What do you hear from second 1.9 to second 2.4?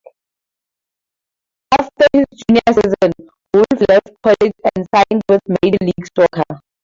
his